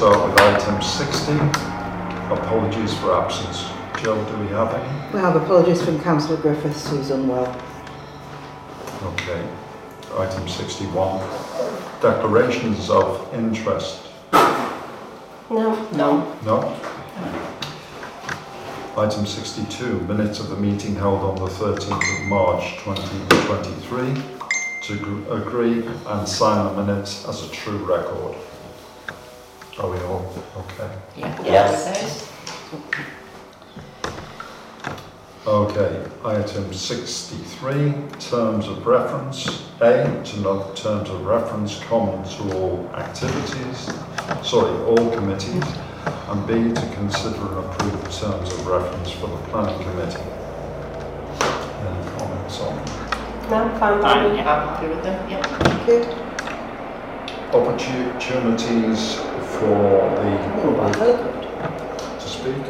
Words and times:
Start 0.00 0.30
with 0.30 0.40
item 0.40 0.80
60, 0.80 1.32
apologies 2.32 2.96
for 2.98 3.20
absence. 3.20 3.64
Joe, 4.00 4.14
do 4.30 4.36
we 4.36 4.46
have 4.46 4.72
any? 4.72 5.12
We 5.12 5.18
have 5.18 5.34
apologies 5.34 5.82
from 5.82 6.00
Councillor 6.00 6.36
Griffiths, 6.36 6.88
who's 6.88 7.10
unwell. 7.10 7.50
Okay. 9.02 9.44
Item 10.16 10.46
61, 10.46 11.18
declarations 12.00 12.90
of 12.90 13.28
interest. 13.34 14.12
No. 15.50 15.88
No. 15.90 16.36
No? 16.44 16.80
Item 18.96 19.26
62, 19.26 19.98
minutes 20.02 20.38
of 20.38 20.50
the 20.50 20.56
meeting 20.58 20.94
held 20.94 21.22
on 21.22 21.34
the 21.34 21.50
13th 21.50 22.22
of 22.22 22.28
March 22.28 22.78
2023 22.84 24.22
to 24.82 25.32
agree 25.32 25.84
and 26.06 26.28
sign 26.28 26.76
the 26.76 26.84
minutes 26.84 27.26
as 27.26 27.42
a 27.42 27.50
true 27.50 27.78
record. 27.78 28.36
Are 29.78 29.88
we 29.90 29.98
all 30.00 30.34
okay? 30.56 30.90
Yeah. 31.16 31.42
Yes. 31.44 32.32
Okay, 35.46 36.04
item 36.24 36.72
63, 36.74 37.94
terms 38.18 38.66
of 38.66 38.84
reference. 38.86 39.66
A, 39.80 40.20
to 40.24 40.40
note 40.40 40.76
terms 40.76 41.08
of 41.08 41.24
reference 41.24 41.78
common 41.84 42.22
to 42.24 42.56
all 42.58 42.90
activities, 42.94 43.88
sorry, 44.42 44.76
all 44.84 45.10
committees. 45.14 45.62
And 46.28 46.46
B, 46.46 46.52
to 46.74 46.94
consider 46.94 47.36
and 47.40 47.64
approve 47.64 48.02
terms 48.12 48.52
of 48.52 48.66
reference 48.66 49.10
for 49.12 49.28
the 49.28 49.36
planning 49.48 49.78
committee. 49.82 50.22
Any 51.40 52.18
comments 52.18 52.60
on 52.60 52.76
No, 53.48 53.78
fine, 53.78 53.78
Fine, 53.78 54.02
fine. 54.02 54.34
yeah, 54.36 54.52
I'm 54.52 54.68
happy 54.68 54.88
with 54.88 55.02
them, 55.04 55.30
yeah. 55.30 55.42
Thank 55.42 55.88
you. 55.88 56.24
opportunities 57.54 59.16
for 59.58 59.66
Oh, 59.66 60.14
the 60.16 60.22
well, 60.72 60.90
to 62.18 62.28
speak? 62.28 62.62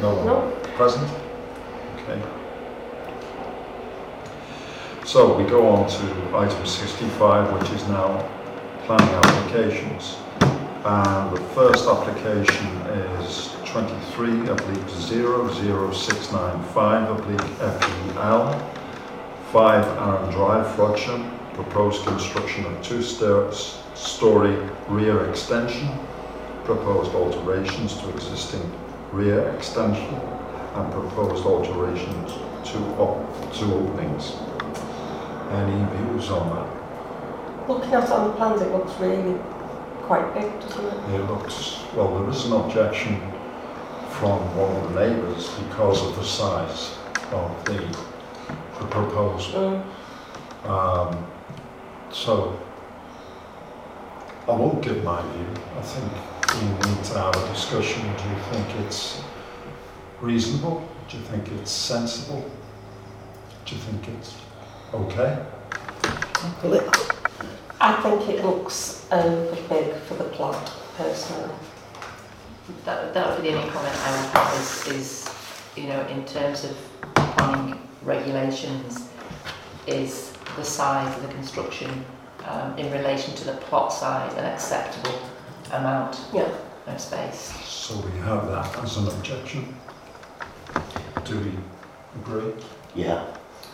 No 0.00 0.08
one 0.14 0.26
No. 0.26 0.36
present? 0.76 1.08
Okay. 1.96 2.20
So 5.04 5.34
we 5.36 5.44
go 5.44 5.66
on 5.68 5.86
to 5.88 6.36
item 6.36 6.66
65, 6.66 7.52
which 7.60 7.70
is 7.72 7.86
now 7.88 8.22
planning 8.86 9.14
applications. 9.14 10.16
And 10.84 11.30
the 11.36 11.40
first 11.54 11.86
application 11.88 12.66
is 13.20 13.50
23 13.66 14.48
oblique 14.48 14.88
00695 14.88 17.10
oblique 17.10 17.40
FEL, 18.14 18.52
5 19.52 19.86
Aaron 19.98 20.30
Drive, 20.32 20.66
Frodsham, 20.74 21.30
proposed 21.54 22.04
construction 22.04 22.64
of 22.66 22.72
two-story 23.94 24.56
rear 24.88 25.28
extension, 25.28 25.88
proposed 26.64 27.14
alterations 27.14 27.96
to 27.98 28.08
existing 28.10 28.62
rear 29.12 29.48
extension, 29.50 30.14
and 30.74 30.92
proposed 30.92 31.44
alterations 31.44 32.32
to, 32.64 32.78
op- 32.98 33.52
to 33.52 33.64
openings. 33.74 34.32
Any 35.50 35.84
views 35.96 36.30
on 36.30 36.48
that? 36.56 37.68
Looking 37.68 37.92
at 37.92 38.10
on 38.10 38.28
the 38.28 38.36
plans, 38.36 38.62
it 38.62 38.72
looks 38.72 38.92
really 38.98 39.38
quite 40.02 40.32
big, 40.34 40.50
doesn't 40.60 40.84
it? 40.84 41.14
It 41.14 41.30
looks, 41.30 41.82
well, 41.94 42.18
there 42.18 42.30
is 42.30 42.46
an 42.46 42.52
objection 42.52 43.20
from 44.10 44.38
one 44.56 44.76
of 44.76 44.94
the 44.94 45.00
neighbours 45.00 45.50
because 45.50 46.06
of 46.06 46.16
the 46.16 46.24
size 46.24 46.96
of 47.32 47.64
the, 47.66 47.80
the 48.78 48.86
proposal. 48.86 49.84
Mm. 50.64 50.68
Um, 50.68 51.26
so, 52.10 52.58
I 54.48 54.50
won't 54.50 54.82
give 54.82 55.04
my 55.04 55.22
view. 55.22 55.46
I 55.78 55.82
think 55.82 56.12
we 56.52 56.90
need 56.90 57.04
to 57.04 57.14
have 57.14 57.36
a 57.36 57.48
discussion. 57.54 58.02
Do 58.02 58.24
you 58.28 58.36
think 58.50 58.84
it's 58.84 59.22
reasonable? 60.20 60.88
Do 61.08 61.18
you 61.18 61.22
think 61.22 61.46
it's 61.60 61.70
sensible? 61.70 62.50
Do 63.64 63.76
you 63.76 63.80
think 63.82 64.08
it's 64.08 64.34
okay? 64.92 65.46
I 67.80 68.00
think 68.02 68.28
it 68.30 68.44
looks 68.44 69.06
over 69.12 69.54
big 69.68 69.94
for 70.08 70.14
the 70.14 70.24
plot, 70.24 70.72
personally. 70.96 71.54
That, 72.84 73.14
that 73.14 73.28
would 73.28 73.42
be 73.44 73.50
the 73.50 73.58
only 73.58 73.70
comment 73.70 73.94
I 73.94 74.10
would 74.10 74.30
have 74.32 74.60
is, 74.60 74.86
is, 74.88 75.34
you 75.76 75.84
know, 75.84 76.04
in 76.08 76.24
terms 76.24 76.64
of 76.64 76.76
planning 77.36 77.78
regulations, 78.02 79.08
is 79.86 80.32
the 80.56 80.64
size 80.64 81.16
of 81.16 81.22
the 81.22 81.32
construction 81.32 82.04
um, 82.52 82.76
in 82.78 82.90
relation 82.92 83.34
to 83.34 83.44
the 83.44 83.52
plot 83.52 83.92
size 83.92 84.32
an 84.36 84.44
acceptable 84.44 85.18
amount 85.72 86.20
Yeah. 86.32 86.48
of 86.86 87.00
space? 87.00 87.52
So 87.64 87.94
we 87.96 88.18
have 88.20 88.46
that 88.48 88.84
as 88.84 88.96
an 88.98 89.08
objection. 89.08 89.74
Do 91.24 91.38
we 91.40 91.52
agree? 92.20 92.52
Yeah, 92.94 93.24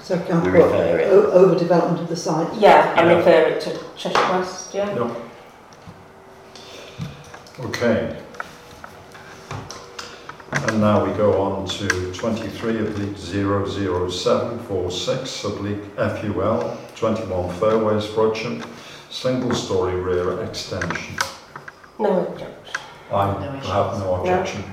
So 0.02 0.16
can 0.18 0.42
we 0.42 0.48
I 0.48 0.52
put 0.52 0.64
refer 0.64 0.98
it. 0.98 1.12
o- 1.12 1.30
overdevelopment 1.44 2.00
of 2.00 2.08
the 2.08 2.16
site? 2.16 2.52
Yeah, 2.54 2.94
I 2.96 3.02
Yeah. 3.04 3.16
refer 3.16 3.40
it 3.50 3.60
to 3.62 3.70
Cheshire 3.96 4.28
West, 4.32 4.74
yeah. 4.74 4.94
No. 4.94 5.10
Okay. 7.60 8.16
And 10.66 10.80
now 10.80 11.04
we 11.04 11.12
go 11.16 11.40
on 11.40 11.66
to 11.66 11.86
23 12.12 12.78
oblique 12.80 13.16
00746 13.16 15.44
oblique 15.44 15.84
FUL, 15.96 16.76
21 16.96 17.54
Fairways, 17.58 18.04
Frodsham, 18.06 18.62
single 19.10 19.54
story 19.54 19.94
rear 19.94 20.42
extension. 20.42 21.16
No 21.98 22.26
objection. 22.26 22.74
I 23.12 23.26
No 23.26 23.40
have 23.60 23.98
no 24.00 24.14
objection. 24.16 24.64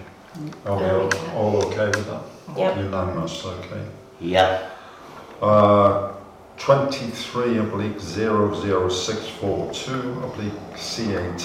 Are 0.65 0.75
we 0.75 0.81
No, 0.83 1.09
all, 1.35 1.55
all 1.55 1.65
okay 1.67 1.87
with 1.87 2.05
that? 2.07 2.21
Yep. 2.57 2.77
Unanimous, 2.77 3.45
okay. 3.45 3.81
Yeah, 4.19 4.69
Uh, 5.41 6.11
23 6.57 7.57
oblique 7.59 7.99
00642 7.99 10.23
oblique 10.23 10.53
CAT, 10.75 11.41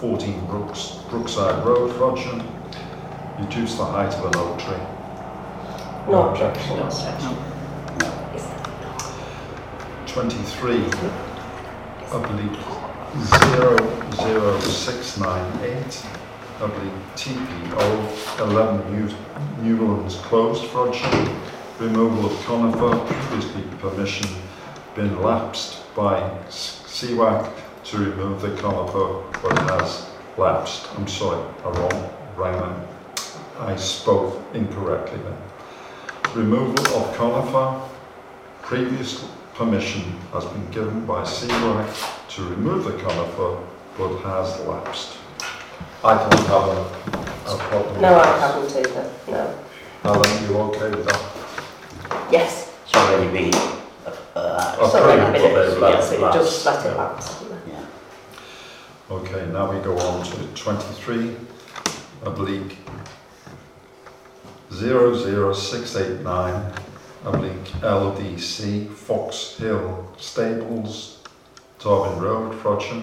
14 0.00 0.46
Brooks, 0.46 0.98
Brookside 1.10 1.64
Road, 1.64 1.90
Frodsham. 1.92 2.42
Reduce 3.38 3.74
the 3.76 3.84
height 3.84 4.14
of 4.14 4.24
an 4.26 4.36
oak 4.36 4.58
tree. 4.60 4.76
No 6.08 6.28
objection. 6.30 6.76
No 6.76 6.84
objection. 6.86 7.36
No. 7.98 8.08
23 10.06 10.84
oblique 12.12 12.60
00698 14.14 16.06
oblique 16.60 17.00
TPO, 17.16 17.84
11 18.40 18.82
New- 18.94 19.16
Newlands 19.62 20.16
Close, 20.18 20.60
Frodsham. 20.62 21.28
Removal 21.80 22.26
of 22.26 22.44
conifer, 22.46 22.96
previously 23.28 23.62
permission 23.80 24.28
been 24.94 25.20
lapsed 25.20 25.82
by 25.96 26.20
CWAC 26.48 27.50
to 27.82 27.98
remove 27.98 28.40
the 28.42 28.54
conifer, 28.62 29.24
but 29.42 29.52
it 29.52 29.70
has 29.70 30.06
lapsed. 30.38 30.86
I'm 30.96 31.08
sorry, 31.08 31.42
I 31.64 31.68
wrong, 31.70 32.10
rang 32.36 32.60
them. 32.60 32.86
I 33.58 33.76
spoke 33.76 34.42
incorrectly 34.52 35.18
then. 35.22 35.36
Removal 36.34 36.86
of 36.96 37.14
conifer, 37.16 37.80
previous 38.62 39.24
permission 39.54 40.02
has 40.32 40.44
been 40.46 40.68
given 40.70 41.06
by 41.06 41.22
CWAC 41.22 42.28
to 42.34 42.42
remove 42.48 42.84
the 42.84 42.92
conifer, 42.98 43.58
but 43.96 44.18
has 44.22 44.58
lapsed. 44.66 45.16
I 46.02 46.14
don't 46.18 46.46
have 46.46 46.68
a, 46.68 47.52
a 47.54 47.58
problem. 47.58 48.00
No, 48.02 48.14
with 48.14 48.26
I 48.26 48.32
this. 48.32 48.74
haven't 48.74 48.86
either, 48.90 49.10
no. 49.28 49.58
Alan, 50.04 50.44
you 50.50 50.58
okay 50.58 50.90
with 50.90 51.06
that? 51.06 52.28
Yes. 52.32 52.72
it's 52.84 52.94
already 52.94 53.30
been, 53.32 53.54
uh, 54.04 54.10
uh, 54.34 54.90
So 54.90 55.06
like 55.06 55.18
a 55.18 55.22
Approved, 55.28 55.32
minute, 55.32 55.54
but 55.54 55.70
they've 55.70 55.80
yes, 55.94 56.12
it 56.12 56.20
lapsed. 56.20 56.38
does 56.38 56.66
let 56.66 56.84
it 56.84 56.88
Yeah. 56.88 56.94
lapse, 56.96 57.44
yeah, 57.68 57.84
Okay, 59.10 59.46
now 59.52 59.70
we 59.72 59.78
go 59.80 59.96
on 59.98 60.24
to 60.24 60.46
23 60.54 61.36
oblique 62.24 62.78
00689 64.74 66.72
oblique 67.24 67.64
LDC 67.80 68.92
Fox 68.92 69.56
Hill 69.56 70.12
Stables, 70.18 71.22
Tarvin 71.78 72.20
Road, 72.20 72.52
Frodsham. 72.60 73.02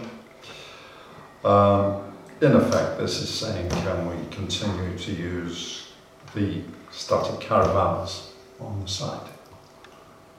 Um, 1.44 2.14
in 2.42 2.54
effect, 2.54 3.00
this 3.00 3.22
is 3.22 3.30
saying 3.30 3.70
can 3.70 4.08
we 4.10 4.16
continue 4.36 4.98
to 4.98 5.12
use 5.12 5.92
the 6.36 6.62
static 6.92 7.40
caravans 7.40 8.34
on 8.60 8.82
the 8.82 8.88
site? 8.88 9.28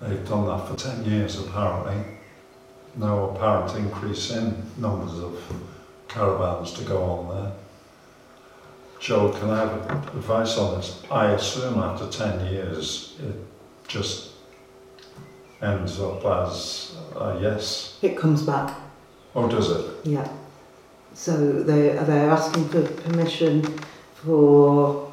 They've 0.01 0.29
done 0.29 0.47
that 0.47 0.69
for 0.69 0.77
10 0.77 1.05
years 1.05 1.39
apparently. 1.41 2.19
No 2.97 3.31
apparent 3.31 3.75
increase 3.77 4.31
in 4.33 4.63
numbers 4.77 5.19
of 5.19 5.41
caravans 6.09 6.73
to 6.75 6.85
go 6.85 7.03
on 7.03 7.29
there. 7.35 7.53
Joe, 9.03 9.31
can 9.33 9.51
I 9.51 9.59
have 9.59 10.15
advice 10.15 10.57
on 10.59 10.77
this? 10.77 11.03
I 11.11 11.33
assume 11.33 11.77
after 11.81 12.07
10 12.07 12.53
years 12.53 13.17
it 13.19 13.35
just 13.89 14.31
ends 15.61 15.99
up 15.99 16.25
as 16.25 16.95
a 17.17 17.37
yes. 17.43 17.99
It 18.01 18.17
comes 18.17 18.45
back, 18.45 18.79
Oh, 19.35 19.49
does 19.49 19.71
it? 19.73 19.87
yeah. 20.05 20.29
So 21.15 21.65
they 21.65 21.89
they're 22.07 22.31
asking 22.31 22.69
for 22.69 22.83
permission 23.03 23.65
for 24.15 25.11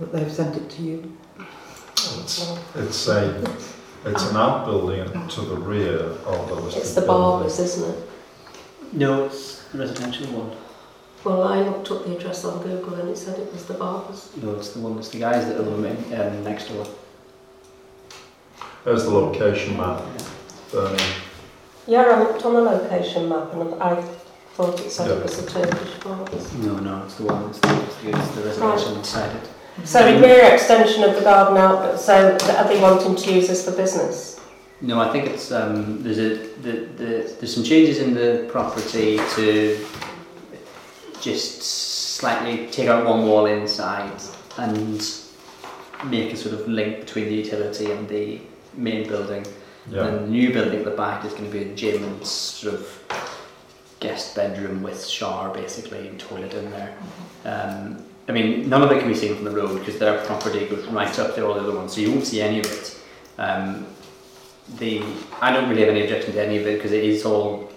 But 0.00 0.12
they've 0.12 0.32
sent 0.32 0.56
it 0.56 0.70
to 0.70 0.82
you. 0.82 1.16
It's, 1.92 2.50
it's 2.74 3.08
a, 3.08 3.56
it's 4.06 4.30
an 4.30 4.36
outbuilding 4.36 5.28
to 5.28 5.40
the 5.42 5.56
rear 5.56 5.98
of 5.98 6.48
the 6.48 6.54
listed 6.54 6.82
It's 6.82 6.94
the. 6.94 7.02
Barbers, 7.02 7.58
isn't 7.58 7.94
it? 7.94 8.08
No, 8.94 9.26
it's 9.26 9.62
the 9.64 9.78
residential 9.78 10.26
one. 10.28 10.56
Well, 11.22 11.42
I 11.42 11.60
looked 11.60 11.90
up 11.90 12.06
the 12.06 12.16
address 12.16 12.46
on 12.46 12.62
Google 12.62 12.94
and 12.94 13.10
it 13.10 13.18
said 13.18 13.38
it 13.38 13.52
was 13.52 13.66
the 13.66 13.74
Barbers. 13.74 14.30
No, 14.42 14.54
it's 14.54 14.70
the 14.72 14.80
one. 14.80 14.98
It's 14.98 15.10
the 15.10 15.18
guys 15.18 15.44
that 15.46 15.58
own 15.58 15.82
them 15.82 15.96
um, 16.18 16.44
next 16.44 16.68
door. 16.68 16.86
There's 18.84 19.04
the 19.04 19.10
location 19.10 19.76
map, 19.76 20.02
Bernie. 20.72 21.02
Yeah, 21.86 22.04
I 22.04 22.18
looked 22.20 22.42
on 22.46 22.54
the 22.54 22.62
location 22.62 23.28
map 23.28 23.52
and 23.52 23.74
I 23.82 24.00
thought 24.54 24.80
it 24.80 24.90
said 24.90 25.08
Yeah. 25.08 25.16
it 25.16 25.22
was 25.24 25.44
the 25.44 25.50
Turkish 25.50 25.94
Barbers. 26.02 26.54
No, 26.54 26.78
no, 26.78 27.02
it's 27.04 27.16
the 27.16 27.24
one. 27.24 27.50
It's 27.50 27.58
the, 27.58 27.82
it's 27.82 27.96
the, 27.96 28.08
it's 28.18 28.28
the 28.30 28.42
residential 28.44 28.96
inside 28.96 29.36
it. 29.36 29.50
So 29.84 30.12
the 30.12 30.20
rear 30.20 30.54
extension 30.54 31.04
of 31.04 31.14
the 31.14 31.22
garden 31.22 31.56
out, 31.56 31.98
so 31.98 32.36
are 32.56 32.68
they 32.68 32.80
wanting 32.80 33.16
to 33.16 33.32
use 33.32 33.48
this 33.48 33.64
for 33.64 33.72
business? 33.72 34.40
No, 34.82 35.00
I 35.00 35.12
think 35.12 35.26
it's 35.26 35.52
um, 35.52 36.02
there's 36.02 36.18
a 36.18 36.36
the, 36.62 36.72
the, 36.96 37.36
there's 37.38 37.54
some 37.54 37.64
changes 37.64 37.98
in 37.98 38.14
the 38.14 38.46
property 38.50 39.18
to 39.36 39.86
just 41.20 41.62
slightly 41.62 42.66
take 42.68 42.88
out 42.88 43.06
one 43.06 43.26
wall 43.26 43.46
inside 43.46 44.20
and 44.56 45.16
make 46.06 46.32
a 46.32 46.36
sort 46.36 46.54
of 46.54 46.66
link 46.66 47.00
between 47.00 47.26
the 47.26 47.34
utility 47.34 47.90
and 47.90 48.08
the 48.08 48.40
main 48.74 49.06
building. 49.06 49.44
Yeah, 49.90 50.06
And 50.06 50.26
the 50.26 50.30
new 50.30 50.52
building 50.52 50.80
at 50.80 50.84
the 50.84 50.90
back 50.92 51.24
is 51.24 51.32
going 51.32 51.50
to 51.50 51.50
be 51.50 51.70
a 51.70 51.74
gym 51.74 52.02
and 52.04 52.26
sort 52.26 52.74
of 52.74 53.02
guest 54.00 54.34
bedroom 54.34 54.82
with 54.82 55.06
shower 55.06 55.52
basically 55.52 56.08
and 56.08 56.18
toilet 56.18 56.54
in 56.54 56.70
there. 56.70 56.96
Um, 57.44 58.04
I 58.30 58.32
mean, 58.32 58.68
none 58.68 58.82
of 58.82 58.92
it 58.92 59.00
can 59.00 59.08
be 59.08 59.14
seen 59.16 59.34
from 59.34 59.44
the 59.44 59.50
road 59.50 59.80
because 59.80 59.98
their 59.98 60.24
property 60.24 60.64
goes 60.68 60.86
right 60.86 61.18
up 61.18 61.34
to 61.34 61.44
all 61.44 61.54
the 61.54 61.62
other 61.62 61.74
ones, 61.74 61.94
so 61.94 62.00
you 62.00 62.12
won't 62.12 62.24
see 62.24 62.40
any 62.40 62.60
of 62.60 62.66
it. 62.66 63.00
Um, 63.38 63.88
the 64.78 65.02
I 65.40 65.52
don't 65.52 65.68
really 65.68 65.80
have 65.80 65.90
any 65.90 66.02
objection 66.02 66.34
to 66.34 66.40
any 66.40 66.58
of 66.58 66.64
it 66.64 66.76
because 66.76 66.92
it 66.92 67.02
is 67.02 67.24
all 67.24 67.72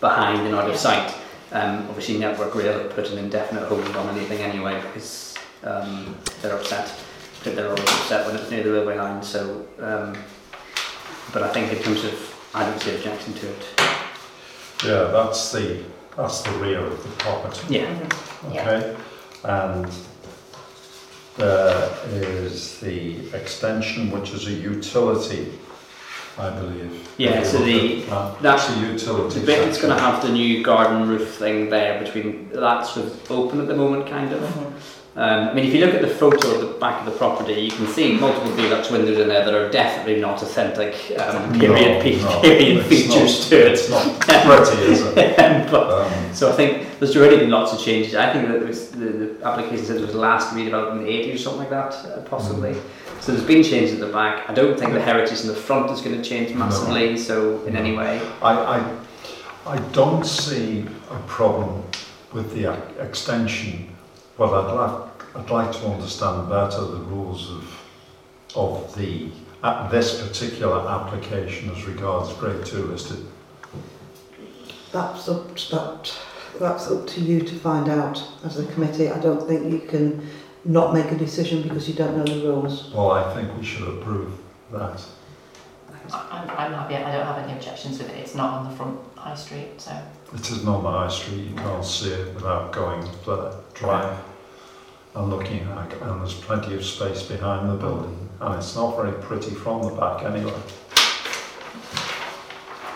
behind 0.00 0.46
and 0.46 0.54
out 0.54 0.70
of 0.70 0.76
sight. 0.76 1.14
Um, 1.52 1.86
obviously, 1.90 2.16
Network 2.16 2.54
Rail 2.54 2.78
have 2.78 2.90
put 2.94 3.10
an 3.10 3.18
indefinite 3.18 3.68
hold 3.68 3.84
on 3.96 4.16
anything 4.16 4.38
anyway 4.38 4.80
because 4.80 5.34
um, 5.62 6.16
they're 6.40 6.56
upset. 6.56 6.86
I 6.86 7.44
think 7.44 7.56
they're 7.56 7.68
always 7.68 7.82
upset 7.82 8.26
when 8.26 8.36
it's 8.36 8.50
near 8.50 8.62
the 8.62 8.72
railway 8.72 8.96
line. 8.96 9.22
So, 9.22 9.66
um, 9.78 10.16
but 11.34 11.42
I 11.42 11.48
think 11.52 11.70
in 11.70 11.82
terms 11.82 12.04
of, 12.04 12.50
I 12.54 12.64
don't 12.64 12.80
see 12.80 12.94
objection 12.94 13.34
to 13.34 13.46
it. 13.50 13.66
yeah, 14.86 15.04
that's 15.12 15.52
the, 15.52 15.84
that's 16.16 16.40
the 16.40 16.50
rear 16.52 16.80
of 16.80 17.02
the 17.02 17.10
property. 17.16 17.74
Yeah. 17.74 18.08
Yeah. 18.50 18.96
Okay, 19.44 19.52
and 19.52 19.92
there 21.36 22.22
is 22.44 22.78
the 22.80 23.32
extension, 23.34 24.10
which 24.10 24.30
is 24.32 24.46
a 24.46 24.52
utility, 24.52 25.52
I 26.38 26.50
believe. 26.50 27.08
Yeah, 27.16 27.42
so 27.42 27.58
the- 27.58 28.00
That's 28.02 28.42
that's 28.42 28.70
a 28.70 28.80
utility. 28.80 29.40
The 29.40 29.46
bit 29.46 29.64
that's 29.64 29.80
going 29.80 29.94
to 29.96 30.00
have 30.02 30.22
the 30.22 30.30
new 30.32 30.62
garden 30.64 31.08
roof 31.08 31.34
thing 31.36 31.70
there 31.70 32.02
between 32.02 32.50
that's 32.52 32.90
sort 32.94 33.06
of 33.06 33.30
open 33.30 33.60
at 33.60 33.68
the 33.68 33.76
moment, 33.76 34.08
kind 34.08 34.32
of. 34.32 34.40
Mm-hmm. 34.42 34.97
Um, 35.18 35.48
I 35.48 35.52
mean, 35.52 35.66
if 35.66 35.74
you 35.74 35.84
look 35.84 35.96
at 35.96 36.00
the 36.00 36.06
photo 36.06 36.48
of 36.54 36.60
the 36.60 36.78
back 36.78 37.00
of 37.04 37.12
the 37.12 37.18
property, 37.18 37.54
you 37.62 37.72
can 37.72 37.88
see 37.88 38.16
multiple 38.16 38.52
Velux 38.52 38.88
windows 38.92 39.18
in 39.18 39.26
there 39.26 39.44
that 39.44 39.52
are 39.52 39.68
definitely 39.68 40.20
not 40.20 40.40
authentic 40.40 40.94
um, 41.18 41.52
No, 41.54 41.58
period, 41.58 42.02
pe- 42.02 42.22
no, 42.22 42.40
period 42.42 42.86
features 42.86 43.40
not- 43.40 43.48
to 43.48 43.66
it. 43.66 43.72
It's 43.72 43.90
not 43.90 44.20
pretty, 44.20 44.82
is 44.92 45.00
it? 45.02 45.36
but, 45.72 46.06
Um, 46.06 46.32
so 46.32 46.48
I 46.48 46.52
think 46.52 46.86
there's 47.00 47.16
already 47.16 47.38
been 47.38 47.50
lots 47.50 47.72
of 47.72 47.80
changes. 47.80 48.14
I 48.14 48.32
think 48.32 48.46
that 48.46 48.64
was 48.64 48.92
the, 48.92 49.06
the 49.06 49.44
application 49.44 49.84
said 49.86 49.96
it 49.96 50.06
was 50.06 50.14
last 50.14 50.54
redeveloped 50.54 50.92
in 50.92 50.98
the 51.04 51.10
80s 51.10 51.34
or 51.34 51.38
something 51.38 51.60
like 51.62 51.70
that, 51.70 51.94
uh, 51.94 52.20
possibly. 52.20 52.76
So 53.20 53.32
there's 53.32 53.44
been 53.44 53.64
changes 53.64 53.94
at 53.94 54.06
the 54.06 54.12
back. 54.12 54.48
I 54.48 54.54
don't 54.54 54.78
think 54.78 54.92
the 54.92 55.00
heritage 55.02 55.40
in 55.40 55.48
the 55.48 55.54
front 55.54 55.90
is 55.90 56.00
going 56.00 56.16
to 56.16 56.22
change 56.22 56.54
massively. 56.54 57.18
So 57.18 57.64
in 57.64 57.74
any 57.74 57.96
way, 57.96 58.20
I, 58.40 58.52
I, 58.76 58.96
I 59.66 59.78
don't 59.90 60.24
see 60.24 60.86
a 61.10 61.18
problem 61.26 61.82
with 62.32 62.54
the 62.54 62.72
extension, 63.00 63.88
but 64.36 64.52
I'd 64.54 65.07
I'd 65.34 65.50
like 65.50 65.72
to 65.72 65.86
understand 65.86 66.48
better 66.48 66.80
the 66.80 66.98
rules 66.98 67.50
of, 67.50 67.84
of 68.56 68.94
the, 68.96 69.30
at 69.62 69.88
this 69.90 70.26
particular 70.26 70.88
application 70.88 71.70
as 71.70 71.84
regards 71.84 72.32
grade 72.34 72.64
two 72.64 72.84
listed. 72.84 73.26
That's 74.92 75.28
up, 75.28 75.54
that, 75.54 76.18
that's 76.58 76.90
up 76.90 77.06
to 77.08 77.20
you 77.20 77.40
to 77.40 77.54
find 77.56 77.88
out 77.88 78.22
as 78.44 78.58
a 78.58 78.66
committee. 78.72 79.10
I 79.10 79.20
don't 79.20 79.46
think 79.46 79.70
you 79.70 79.80
can 79.80 80.26
not 80.64 80.94
make 80.94 81.12
a 81.12 81.16
decision 81.16 81.62
because 81.62 81.88
you 81.88 81.94
don't 81.94 82.16
know 82.16 82.24
the 82.24 82.46
rules. 82.46 82.90
Well, 82.92 83.10
I 83.10 83.34
think 83.34 83.56
we 83.56 83.64
should 83.64 83.86
approve 83.86 84.32
that. 84.72 85.04
I'm, 86.10 86.48
I'm 86.48 86.72
happy, 86.72 86.96
I 86.96 87.12
don't 87.12 87.26
have 87.26 87.38
any 87.44 87.52
objections 87.52 87.98
with 87.98 88.08
it, 88.08 88.16
it's 88.16 88.34
not 88.34 88.54
on 88.54 88.70
the 88.70 88.76
front 88.76 88.98
high 89.16 89.34
street, 89.34 89.78
so. 89.78 89.92
It 90.32 90.40
isn't 90.40 90.66
on 90.66 90.82
the 90.82 90.90
high 90.90 91.08
street, 91.08 91.50
you 91.50 91.54
can't 91.54 91.84
see 91.84 92.10
it 92.10 92.34
without 92.34 92.72
going 92.72 93.02
the 93.26 93.60
drive 93.74 94.18
and 95.14 95.30
looking 95.30 95.60
at, 95.60 95.92
and 96.02 96.20
there's 96.20 96.34
plenty 96.34 96.74
of 96.74 96.84
space 96.84 97.22
behind 97.22 97.70
the 97.70 97.74
building, 97.74 98.28
and 98.40 98.54
it's 98.54 98.74
not 98.76 98.96
very 98.96 99.12
pretty 99.22 99.54
from 99.54 99.82
the 99.82 99.90
back 99.94 100.22
anyway. 100.24 100.52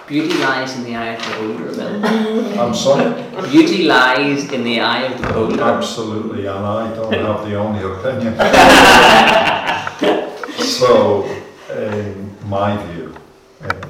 beauty 0.06 0.38
lies 0.38 0.76
in 0.76 0.84
the 0.84 0.94
eye 0.94 1.14
of 1.14 1.22
the 1.22 1.28
beholder. 1.30 1.74
Bill. 1.74 2.60
I'm 2.60 2.74
sorry? 2.74 3.14
Beauty 3.50 3.84
lies 3.84 4.52
in 4.52 4.64
the 4.64 4.80
eye 4.80 5.04
of 5.04 5.20
the 5.20 5.26
beholder. 5.26 5.62
Absolutely, 5.62 6.46
and 6.46 6.66
I 6.66 6.94
don't 6.94 7.12
have 7.12 7.44
the 7.48 7.54
only 7.56 7.82
opinion. 7.82 8.36
so, 10.58 11.24
in 11.70 12.36
my 12.48 12.76
view, 12.86 13.14
it, 13.62 13.86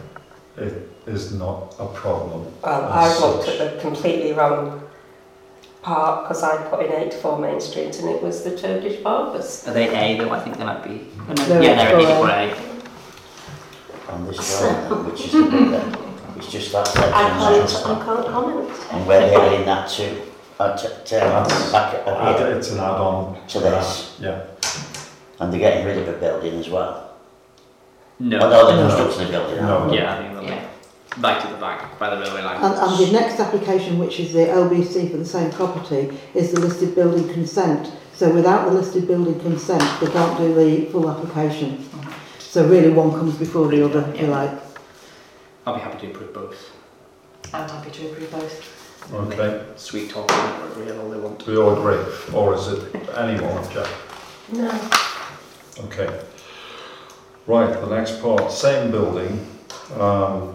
it 0.56 0.88
is 1.06 1.32
not 1.32 1.74
a 1.78 1.86
problem. 1.88 2.46
Well, 2.62 2.84
I've 2.84 3.18
looked 3.20 3.48
at 3.48 3.74
the 3.74 3.80
completely 3.80 4.32
wrong 4.32 4.82
part 5.82 6.24
because 6.24 6.42
I 6.42 6.56
put 6.68 6.84
in 6.86 6.92
84 6.92 7.38
Main 7.38 7.60
Street 7.60 7.98
and 7.98 8.08
it 8.08 8.22
was 8.22 8.42
the 8.44 8.56
Turkish 8.56 9.00
barbers. 9.02 9.66
Are 9.66 9.72
they 9.74 9.88
A 9.88 10.18
though? 10.18 10.30
I 10.30 10.40
think 10.40 10.56
they 10.56 10.64
might 10.64 10.82
be. 10.84 11.06
Oh, 11.28 11.32
no, 11.34 11.44
They're 11.44 11.62
yeah, 11.62 11.76
they're 11.76 11.98
A. 11.98 12.54
A. 12.54 14.12
On 14.12 14.26
this 14.26 14.58
drawing, 14.60 14.74
then, 14.90 15.04
which 15.10 15.24
is 15.26 15.32
the 15.32 15.42
bit 15.42 15.98
it's 16.36 16.50
just 16.50 16.72
that 16.72 16.86
section. 16.88 17.12
I 17.14 17.28
can't, 17.28 17.68
just 17.68 17.86
I 17.86 18.04
can't 18.04 18.26
comment. 18.26 18.70
And 18.90 19.06
we're 19.06 19.20
adding 19.38 19.64
that 19.66 19.88
too. 19.88 20.22
uh, 20.58 20.76
to, 20.76 20.88
to, 20.88 21.14
That's- 21.14 21.72
back 21.72 21.94
up 21.94 22.08
Add- 22.08 22.38
here, 22.38 22.56
It's 22.56 22.70
an 22.72 22.78
add-on. 22.78 23.46
to 23.48 23.60
this. 23.60 24.16
Yeah. 24.20 24.42
and 25.40 25.52
they're 25.52 25.60
getting 25.60 25.84
rid 25.86 25.98
of 25.98 26.08
a 26.08 26.18
building 26.18 26.54
as 26.58 26.68
well. 26.68 27.10
No. 28.18 28.38
Oh, 28.38 28.48
no, 28.50 28.66
they're 28.66 28.88
No. 28.88 28.96
constructing 29.04 29.34
a 29.34 29.38
building. 29.38 29.62
No. 29.64 29.92
Yeah, 29.92 30.31
I 31.14 31.14
think 31.14 31.24
they'll 31.24 31.30
Yeah. 31.30 31.38
be 31.38 31.40
back 31.40 31.42
to 31.42 31.48
the 31.54 31.60
back 31.60 31.98
by 31.98 32.14
the 32.14 32.20
railway 32.22 32.42
line. 32.42 32.62
And, 32.62 32.74
and 32.74 32.98
the 33.06 33.12
next 33.12 33.40
application, 33.40 33.98
which 33.98 34.18
is 34.20 34.32
the 34.32 34.46
LBC 34.46 35.10
for 35.10 35.16
the 35.18 35.24
same 35.24 35.50
property, 35.50 36.16
is 36.34 36.52
the 36.52 36.60
listed 36.60 36.94
building 36.94 37.28
consent. 37.32 37.90
So 38.14 38.30
without 38.32 38.66
the 38.66 38.72
listed 38.72 39.06
building 39.06 39.38
consent, 39.40 39.82
they 40.00 40.06
can't 40.10 40.38
do 40.38 40.54
the 40.54 40.86
full 40.86 41.10
application. 41.10 41.84
So 42.38 42.66
really 42.66 42.90
one 42.90 43.10
comes 43.10 43.36
before 43.36 43.68
the 43.68 43.84
other, 43.84 44.08
if 44.14 44.20
you 44.20 44.26
like. 44.28 44.52
I'll 45.66 45.74
be 45.74 45.80
happy 45.80 46.06
to 46.06 46.12
approve 46.12 46.34
both. 46.34 46.70
I'm 47.54 47.68
happy 47.68 47.90
to 47.90 48.10
approve 48.10 48.30
both. 48.30 48.78
Okay. 49.12 49.64
Sweet 49.76 50.10
talking 50.10 50.36
or 50.36 50.84
real 50.84 51.00
all 51.00 51.10
they 51.10 51.18
want. 51.18 51.44
Do 51.44 51.50
we 51.52 51.56
all 51.58 51.72
agree? 51.76 52.00
Or 52.34 52.54
is 52.54 52.68
it 52.68 52.94
anyone 53.16 53.58
object? 53.58 53.88
No. 54.52 54.70
Okay. 55.84 56.20
Right, 57.46 57.72
the 57.80 57.86
next 57.86 58.20
part, 58.22 58.52
same 58.52 58.90
building, 58.92 59.44
um, 59.98 60.54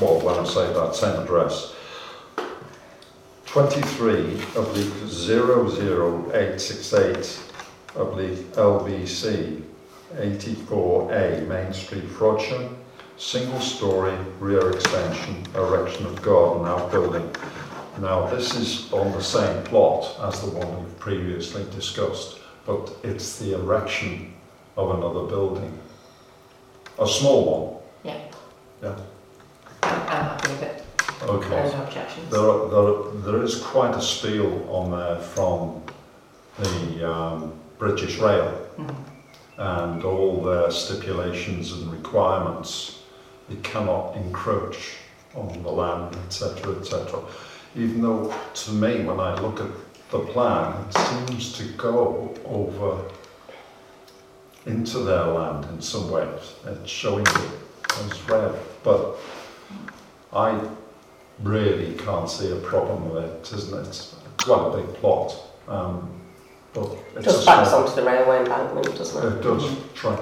well, 0.00 0.20
when 0.20 0.38
I 0.38 0.44
say 0.44 0.72
that, 0.72 0.94
same 0.94 1.20
address. 1.22 1.74
23 3.46 4.42
oblique 4.56 4.92
00868 5.06 7.40
oblique 7.96 8.52
LBC 8.52 9.62
84A 10.14 11.46
Main 11.46 11.72
Street, 11.72 12.04
Frodsham, 12.04 12.74
single 13.16 13.60
story 13.60 14.14
rear 14.40 14.70
extension, 14.70 15.44
erection 15.54 16.06
of 16.06 16.20
garden 16.22 16.66
outbuilding. 16.66 17.30
Now, 18.00 18.26
this 18.26 18.54
is 18.54 18.92
on 18.92 19.12
the 19.12 19.22
same 19.22 19.62
plot 19.64 20.16
as 20.22 20.42
the 20.42 20.50
one 20.50 20.84
we've 20.84 20.98
previously 20.98 21.64
discussed, 21.74 22.38
but 22.66 22.94
it's 23.02 23.38
the 23.38 23.54
erection 23.54 24.34
of 24.76 24.90
another 24.98 25.22
building. 25.22 25.72
A 26.98 27.08
small 27.08 27.82
I'm, 28.04 28.10
Yeah. 28.82 28.96
I'm 29.86 30.24
happy 30.24 30.48
with 30.48 30.62
it. 30.62 30.84
okay. 31.22 31.48
There's 31.48 31.72
no 31.74 31.82
objections. 31.84 32.30
There, 32.30 32.40
are, 32.40 32.68
there, 32.68 33.32
there 33.32 33.42
is 33.42 33.60
quite 33.62 33.94
a 33.96 34.00
spiel 34.02 34.66
on 34.70 34.90
there 34.90 35.16
from 35.20 35.82
the 36.58 37.10
um, 37.12 37.52
British 37.78 38.18
Rail 38.18 38.50
Mhm. 38.78 38.94
and 39.58 40.04
all 40.04 40.42
their 40.42 40.70
stipulations 40.70 41.72
and 41.72 41.90
requirements. 41.92 43.00
You 43.48 43.56
cannot 43.62 44.16
encroach 44.16 44.96
on 45.34 45.62
the 45.62 45.70
land, 45.70 46.16
etc., 46.26 46.76
etc. 46.78 47.20
Even 47.74 48.00
though, 48.02 48.34
to 48.54 48.70
me, 48.72 49.04
when 49.04 49.20
I 49.20 49.34
look 49.40 49.60
at 49.60 49.70
the 50.10 50.20
plan, 50.20 50.84
it 50.88 50.94
seems 50.96 51.52
to 51.58 51.64
go 51.76 52.34
over 52.44 53.02
into 54.66 54.98
their 55.00 55.24
land 55.26 55.64
in 55.66 55.80
some 55.80 56.10
ways. 56.10 56.54
It's 56.66 56.90
showing 56.90 57.26
it 57.26 57.50
as 58.00 58.28
red, 58.28 58.54
but 58.82 59.16
I 60.36 60.60
really 61.42 61.94
can't 61.94 62.28
see 62.28 62.52
a 62.52 62.56
problem 62.56 63.10
with 63.10 63.24
it, 63.24 63.52
isn't 63.54 63.78
it? 63.78 63.88
It's 63.88 64.14
quite 64.44 64.66
a 64.74 64.76
big 64.82 64.94
plot, 64.96 65.34
um, 65.66 66.10
but 66.74 66.90
it's 67.14 67.24
Just 67.24 67.42
a 67.44 67.46
backs 67.46 67.72
onto 67.72 67.94
the 67.94 68.02
railway 68.02 68.38
embankment, 68.40 68.94
doesn't 68.98 69.26
it? 69.32 69.36
it 69.38 69.42
does 69.42 69.64
try. 69.94 70.14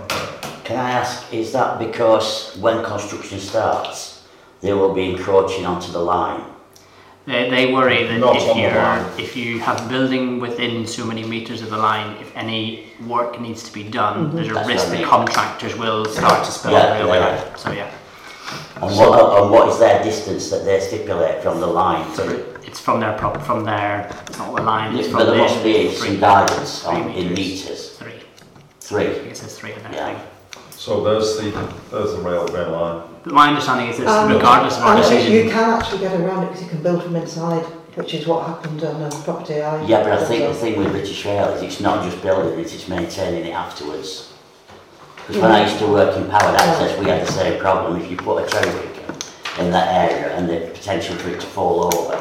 Can 0.62 0.76
I 0.78 0.92
ask, 0.92 1.33
is 1.35 1.52
that 1.52 1.80
because 1.80 2.56
when 2.61 2.85
construction 2.85 3.40
starts, 3.40 4.23
they 4.61 4.73
will 4.73 4.94
be 4.94 5.11
encroaching 5.11 5.66
onto 5.66 5.90
the 5.90 5.99
line? 5.99 6.44
They, 7.26 7.50
they 7.50 7.73
worry 7.73 8.06
that 8.06 8.18
Not 8.18 8.37
if 8.37 8.56
you're 8.56 8.71
line. 8.75 9.04
if 9.18 9.35
you 9.35 9.59
have 9.59 9.85
a 9.85 9.88
building 9.88 10.38
within 10.40 10.87
so 10.87 11.04
many 11.06 11.25
meters 11.25 11.61
of 11.62 11.71
the 11.71 11.76
line, 11.78 12.16
if 12.21 12.35
any 12.37 12.87
work 13.06 13.40
needs 13.40 13.62
to 13.64 13.73
be 13.73 13.83
done, 13.83 14.30
Mhm. 14.30 14.35
there's 14.35 14.49
a 14.50 14.54
That's 14.54 14.68
risk 14.68 14.85
what 14.87 14.87
I 14.87 14.90
that 14.90 15.00
mean. 15.00 15.09
contractors 15.09 15.76
will 15.76 16.04
start 16.04 16.44
to 16.44 16.52
spill 16.52 16.73
Yeah, 16.73 16.87
the 16.99 17.04
railway 17.04 17.18
yeah. 17.18 17.26
line. 17.26 17.56
So 17.56 17.71
yeah, 17.73 17.90
And 18.77 18.83
what, 18.97 19.43
and 19.43 19.51
what 19.51 19.69
is 19.69 19.79
their 19.79 20.03
distance 20.03 20.51
that 20.51 20.65
they 20.65 20.81
stipulate 20.81 21.43
from 21.43 21.61
the 21.61 21.67
line 21.67 22.05
to? 22.17 22.53
it's 22.67 22.81
from 22.81 22.99
their 22.99 23.17
prop 23.17 23.41
from 23.45 23.63
their 23.65 24.11
it's 24.27 24.37
not 24.39 24.55
the 24.57 24.63
line. 24.63 24.97
It's 24.97 25.09
from 25.09 25.19
But 25.19 25.25
there 25.27 25.35
the 25.37 25.43
must 25.43 25.63
be 25.63 25.89
three- 25.95 26.09
some 26.09 26.21
guidance 26.21 26.85
on, 26.85 27.05
three 27.05 27.13
in 27.21 27.29
meters. 27.35 27.39
meters. 27.39 27.91
Three. 27.99 28.13
I 28.13 28.81
Three. 28.81 29.15
think 29.15 29.27
it 29.31 29.37
says 29.37 29.57
three 29.59 29.73
in 29.73 29.79
there. 29.83 29.93
I 29.93 29.95
Yeah. 29.95 30.07
think. 30.07 30.19
So 30.77 31.03
there's 31.05 31.37
the 31.39 31.51
there's 31.93 32.13
the 32.17 32.21
railway 32.21 32.65
line. 32.67 33.03
But 33.23 33.33
my 33.33 33.49
understanding 33.49 33.89
is 33.89 33.99
that 33.99 34.09
Um, 34.09 34.33
regardless 34.33 34.77
of 34.77 34.83
our 34.85 34.97
decision, 34.97 35.33
You 35.33 35.51
can 35.51 35.71
actually 35.71 35.99
get 36.01 36.19
around 36.21 36.43
it 36.43 36.47
because 36.49 36.63
you 36.63 36.69
can 36.69 36.83
build 36.83 37.03
from 37.05 37.17
inside, 37.17 37.65
which 37.95 38.13
is 38.13 38.27
what 38.27 38.45
happened 38.47 38.83
on 38.85 39.01
the 39.09 39.17
property 39.25 39.63
I... 39.63 39.83
Yeah, 39.85 40.03
but 40.03 40.13
I 40.13 40.25
think 40.25 40.43
the 40.49 40.53
thing 40.55 40.77
with 40.79 40.91
British 40.91 41.25
Rail 41.25 41.49
is 41.55 41.63
it's 41.63 41.81
not 41.81 42.05
just 42.05 42.21
building 42.23 42.59
it, 42.59 42.75
it's 42.75 42.89
maintaining 42.89 43.47
it 43.47 43.55
afterwards. 43.55 44.34
Because 45.26 45.40
when 45.43 45.52
I 45.52 45.62
used 45.64 45.78
to 45.78 45.87
work 45.87 46.16
in 46.16 46.28
powered 46.28 46.54
access, 46.61 46.99
we 46.99 47.07
had 47.07 47.26
the 47.26 47.33
same 47.33 47.59
problem. 47.61 48.00
If 48.00 48.11
you 48.11 48.16
put 48.16 48.45
a 48.45 48.49
cherry 48.49 48.71
picker 48.88 49.14
in 49.62 49.71
that 49.71 50.11
area 50.11 50.37
and 50.37 50.49
the 50.49 50.71
potential 50.75 51.16
for 51.16 51.31
it 51.31 51.40
to 51.40 51.47
fall 51.47 51.85
over, 51.95 52.14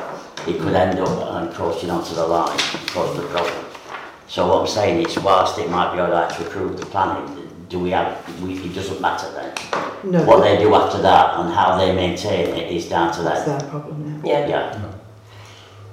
it 0.48 0.60
could 0.62 0.74
end 0.74 1.00
up 1.00 1.44
encroaching 1.44 1.90
onto 1.90 2.16
the 2.16 2.26
line, 2.26 2.58
cause 2.88 3.16
the 3.18 3.24
problem. 3.28 3.66
So 4.28 4.48
what 4.48 4.62
I'm 4.62 4.68
saying 4.68 5.06
is, 5.06 5.20
whilst 5.20 5.58
it 5.60 5.70
might 5.70 5.94
be 5.94 6.00
alright 6.00 6.30
to 6.38 6.48
approve 6.48 6.80
the 6.80 6.86
planning, 6.86 7.50
do 7.68 7.80
we 7.80 7.90
have, 7.92 8.42
we, 8.42 8.54
it 8.54 8.74
doesn't 8.74 9.02
matter 9.02 9.30
then. 9.32 10.12
No, 10.12 10.24
What 10.24 10.42
they 10.42 10.58
do 10.58 10.74
after 10.74 11.02
that 11.02 11.40
and 11.40 11.54
how 11.54 11.78
they 11.78 11.94
maintain 11.94 12.56
it 12.56 12.72
is 12.72 12.88
down 12.88 13.14
to 13.16 13.22
that's 13.24 13.46
them. 13.46 13.60
their 13.60 13.70
problem, 13.70 14.22
yeah. 14.26 14.48
Yeah. 14.48 14.48
Yeah, 14.48 14.92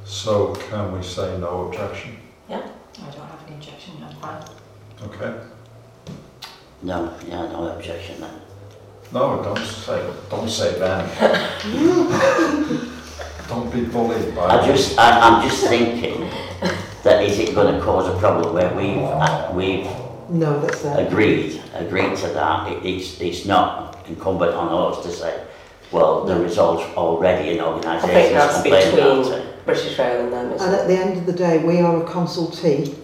So 0.04 0.54
can 0.54 0.92
we 0.96 1.02
say 1.02 1.38
no 1.38 1.66
objection? 1.68 2.16
Yeah. 2.48 2.58
I 2.58 3.10
don't 3.10 3.26
have 3.26 3.40
any 3.46 3.56
objection, 3.56 3.94
I'm 4.04 4.14
fine. 4.16 4.44
Okay. 5.08 5.34
No, 6.82 7.14
yeah, 7.28 7.42
no 7.52 7.68
objection 7.76 8.20
then. 8.20 8.30
No, 9.12 9.42
don't 9.42 9.58
say 9.64 10.12
don't 10.30 10.48
say 10.48 10.78
then. 10.78 11.08
don't 13.48 13.72
be 13.72 13.84
bullied 13.84 14.34
by. 14.34 14.44
I 14.46 14.66
just, 14.66 14.98
I, 14.98 15.18
I'm 15.20 15.48
just 15.48 15.66
thinking 15.66 16.28
that 17.02 17.22
is 17.24 17.38
it 17.38 17.54
going 17.54 17.74
to 17.74 17.80
cause 17.80 18.08
a 18.14 18.18
problem 18.18 18.54
where 18.54 18.72
we've, 18.74 18.98
uh, 18.98 19.50
we've 19.54 19.86
No, 20.30 20.60
that's 20.60 20.82
their... 20.82 21.06
agreed, 21.06 21.60
agreed 21.74 22.16
to 22.18 22.28
that. 22.28 22.70
It, 22.72 22.86
it's, 22.86 23.20
it's 23.20 23.46
not 23.46 23.98
incumbent 24.08 24.54
on 24.54 24.92
us 24.92 25.02
to 25.04 25.10
say, 25.10 25.44
well, 25.90 26.24
the 26.24 26.36
results 26.38 26.84
already 26.96 27.50
in 27.50 27.60
I 27.60 27.64
think 27.64 27.74
organisations 27.86 28.32
that's 28.34 28.62
complaining 28.62 28.94
about 28.94 29.22
between 29.24 29.42
it. 29.42 29.64
British 29.66 29.98
Rail 29.98 30.20
and 30.24 30.32
them, 30.32 30.44
And 30.46 30.54
isn't 30.54 30.74
at 30.74 30.84
it? 30.84 30.88
the 30.88 30.96
end 30.96 31.18
of 31.18 31.26
the 31.26 31.32
day, 31.32 31.64
we 31.64 31.80
are 31.80 32.00
a 32.02 32.06
consultee, 32.08 32.94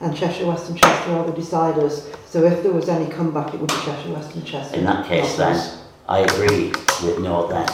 and 0.00 0.16
Cheshire 0.16 0.46
West 0.46 0.68
and 0.68 0.78
Chester 0.78 1.12
are 1.12 1.24
the 1.24 1.32
deciders. 1.32 2.14
So 2.26 2.44
if 2.44 2.62
there 2.62 2.72
was 2.72 2.88
any 2.88 3.10
comeback, 3.10 3.54
it 3.54 3.60
would 3.60 3.68
be 3.68 3.74
Cheshire 3.84 4.12
West 4.12 4.34
and 4.34 4.44
Chester. 4.46 4.76
In 4.76 4.84
that 4.84 5.06
case 5.06 5.36
then, 5.36 5.56
us. 5.56 5.82
I 6.08 6.20
agree 6.20 6.68
with 7.02 7.18
no 7.20 7.48
then. 7.48 7.68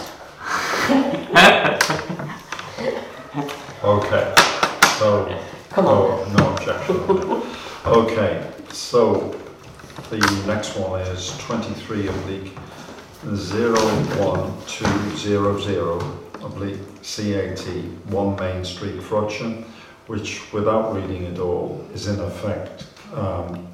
Okay. 3.85 4.35
So 4.99 5.39
Come 5.71 5.87
on. 5.87 6.33
no, 6.35 6.37
no 6.37 6.53
objection. 6.55 6.97
okay. 7.87 8.47
So 8.71 9.35
the 10.11 10.19
next 10.47 10.77
one 10.77 11.01
is 11.01 11.37
23 11.39 12.09
oblique 12.09 12.53
01200 13.25 16.03
oblique 16.43 16.81
CAT 17.03 17.59
1 17.61 18.37
Main 18.37 18.65
Street, 18.65 19.01
Frodsham, 19.01 19.65
which 20.07 20.53
without 20.53 20.95
reading 20.95 21.25
it 21.25 21.39
all 21.39 21.87
is 21.95 22.07
in 22.07 22.19
effect 22.21 22.87
um, 23.15 23.67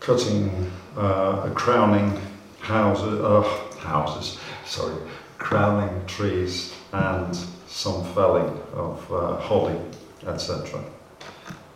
cutting 0.00 0.70
uh, 0.96 1.42
a 1.46 1.50
crowning 1.54 2.18
houses, 2.60 3.20
uh, 3.20 3.42
houses, 3.78 4.38
sorry, 4.64 4.94
crowning 5.38 6.04
trees 6.06 6.74
and 6.92 7.36
some 7.66 8.04
felling 8.14 8.48
of 8.74 9.12
uh, 9.12 9.36
holly, 9.38 9.76
etc. 10.26 10.82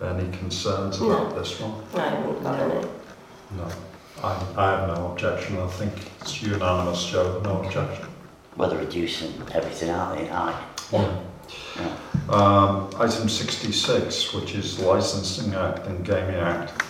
Any 0.02 0.30
concerns 0.36 1.00
No. 1.00 1.10
about 1.10 1.36
this 1.36 1.60
one? 1.60 1.82
No, 1.94 2.00
I 2.00 2.08
haven't 2.08 2.42
got 2.42 2.60
any. 2.60 2.86
No. 3.56 3.68
I, 4.22 4.46
I 4.56 4.70
have 4.70 4.88
no 4.88 5.12
objection. 5.12 5.58
I 5.58 5.66
think 5.68 5.92
it's 6.20 6.42
unanimous, 6.42 7.06
Joe. 7.06 7.40
No 7.44 7.62
objection. 7.62 8.06
Well, 8.56 8.70
they're 8.70 8.78
reducing 8.78 9.32
everything 9.52 9.90
out 9.90 10.18
in 10.18 10.28
aye. 10.30 10.62
Yeah. 10.92 11.20
Um, 12.28 12.88
item 12.98 13.28
66, 13.28 14.32
which 14.34 14.54
is 14.54 14.78
Licensing 14.80 15.54
Act 15.54 15.86
and 15.86 16.04
Gaming 16.04 16.36
Act 16.36 16.82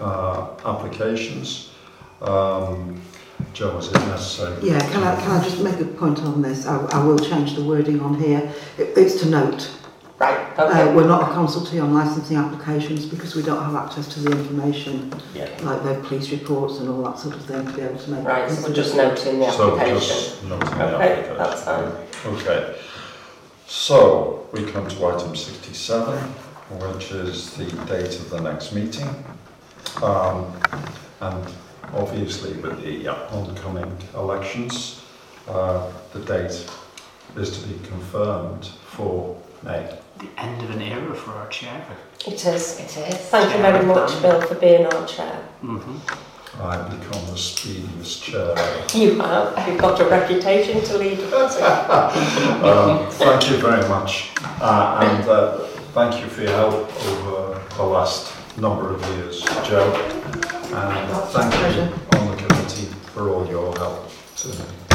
uh, 0.00 0.52
applications. 0.64 1.70
Um, 2.22 3.00
Joe, 3.52 3.78
is 3.78 3.88
it 3.88 3.94
necessary? 3.94 4.56
Yeah, 4.68 4.80
can 4.90 5.02
I, 5.02 5.14
can 5.20 5.30
I 5.30 5.44
just 5.44 5.62
make 5.62 5.78
a 5.80 5.84
point 5.84 6.20
on 6.20 6.42
this? 6.42 6.66
I, 6.66 6.76
I 6.86 7.04
will 7.04 7.18
change 7.18 7.54
the 7.54 7.62
wording 7.64 8.00
on 8.00 8.18
here. 8.18 8.52
It, 8.78 8.96
it's 8.96 9.20
to 9.22 9.28
note 9.28 9.70
Right, 10.18 10.36
Uh, 10.58 10.92
we're 10.96 11.06
not 11.06 11.22
a 11.22 11.26
consultee 11.26 11.80
on 11.80 11.94
licensing 11.94 12.36
applications 12.36 13.06
because 13.06 13.36
we 13.36 13.42
don't 13.42 13.62
have 13.62 13.76
access 13.76 14.08
to 14.14 14.20
the 14.20 14.32
information, 14.32 15.12
Yeah. 15.32 15.48
like 15.62 15.84
the 15.84 15.94
police 16.08 16.32
reports 16.32 16.78
and 16.80 16.88
all 16.88 17.02
that 17.04 17.20
sort 17.20 17.36
of 17.36 17.44
thing, 17.44 17.64
to 17.64 17.72
be 17.72 17.82
able 17.82 17.98
to 18.00 18.10
make. 18.10 18.24
Right, 18.26 18.50
so 18.50 18.68
we're 18.68 18.74
just 18.74 18.96
noting 18.96 19.38
the 19.38 19.46
application. 19.46 19.56
So 19.56 19.78
application. 19.78 19.98
just 20.00 20.42
noting 20.42 20.68
the 20.78 20.96
Okay, 20.96 21.12
application. 21.12 21.36
that's 21.38 21.62
fine. 21.62 21.92
Okay. 22.34 22.74
So 23.68 24.48
we 24.52 24.64
come 24.64 24.88
to 24.88 25.06
item 25.06 25.36
67, 25.36 26.18
which 26.70 27.12
is 27.12 27.54
the 27.54 27.66
date 27.84 28.18
of 28.18 28.30
the 28.30 28.40
next 28.40 28.72
meeting. 28.72 29.08
Um, 30.02 30.56
and 31.20 31.46
obviously 31.92 32.54
with 32.54 32.82
the 32.82 33.08
oncoming 33.08 33.94
elections, 34.14 35.04
uh, 35.46 35.92
the 36.14 36.20
date 36.20 36.66
is 37.36 37.60
to 37.60 37.68
be 37.68 37.86
confirmed 37.86 38.64
for 38.86 39.38
May. 39.62 39.98
The 40.18 40.28
end 40.38 40.62
of 40.62 40.70
an 40.70 40.80
era 40.80 41.14
for 41.14 41.32
our 41.32 41.48
chair. 41.48 41.86
It 42.26 42.46
is. 42.46 42.80
It 42.80 42.96
is. 42.96 43.16
Thank 43.28 43.54
you 43.54 43.60
very 43.60 43.84
much, 43.84 44.20
Bill, 44.22 44.40
for 44.40 44.54
being 44.54 44.86
our 44.86 45.06
chair. 45.06 45.46
Mm-hmm. 45.62 46.37
I 46.60 46.76
become 46.88 47.24
the 47.26 47.36
speediest 47.36 48.22
chair. 48.22 48.54
You 48.94 49.18
have. 49.20 49.68
You've 49.68 49.80
got 49.80 50.00
a 50.00 50.04
reputation 50.08 50.82
to 50.82 50.98
lead. 50.98 51.20
um, 52.64 53.10
thank 53.10 53.50
you 53.50 53.56
very 53.58 53.88
much, 53.88 54.30
uh, 54.60 55.00
and 55.02 55.28
uh, 55.28 55.58
thank 55.94 56.20
you 56.20 56.26
for 56.26 56.42
your 56.42 56.52
help 56.52 57.06
over 57.06 57.62
the 57.76 57.84
last 57.84 58.32
number 58.58 58.94
of 58.94 59.00
years, 59.16 59.42
Joe. 59.64 59.92
And 60.74 61.10
thank 61.28 61.54
you 61.76 62.18
on 62.18 62.30
the 62.30 62.36
committee 62.36 62.86
for 63.14 63.30
all 63.30 63.46
your 63.46 63.76
help 63.76 64.10
to 64.36 64.48
me. 64.48 64.87